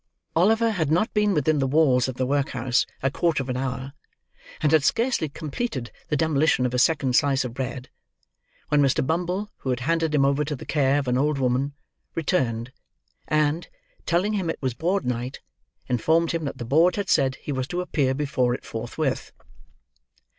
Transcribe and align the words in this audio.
Oliver 0.35 0.71
had 0.71 0.89
not 0.89 1.13
been 1.13 1.31
within 1.35 1.59
the 1.59 1.67
walls 1.67 2.07
of 2.07 2.15
the 2.15 2.25
workhouse 2.25 2.87
a 3.03 3.11
quarter 3.11 3.43
of 3.43 3.49
an 3.49 3.55
hour, 3.57 3.93
and 4.59 4.71
had 4.71 4.83
scarcely 4.83 5.29
completed 5.29 5.91
the 6.07 6.17
demolition 6.17 6.65
of 6.65 6.73
a 6.73 6.79
second 6.79 7.15
slice 7.15 7.45
of 7.45 7.53
bread, 7.53 7.87
when 8.69 8.81
Mr. 8.81 9.05
Bumble, 9.05 9.51
who 9.57 9.69
had 9.69 9.81
handed 9.81 10.15
him 10.15 10.25
over 10.25 10.43
to 10.43 10.55
the 10.55 10.65
care 10.65 10.97
of 10.97 11.07
an 11.07 11.19
old 11.19 11.37
woman, 11.37 11.75
returned; 12.15 12.71
and, 13.27 13.69
telling 14.07 14.33
him 14.33 14.49
it 14.49 14.57
was 14.59 14.73
a 14.73 14.77
board 14.77 15.05
night, 15.05 15.39
informed 15.87 16.31
him 16.31 16.45
that 16.45 16.57
the 16.57 16.65
board 16.65 16.95
had 16.95 17.07
said 17.07 17.35
he 17.35 17.51
was 17.51 17.67
to 17.67 17.79
appear 17.79 18.15
before 18.15 18.55
it 18.55 18.65
forthwith. 18.65 19.31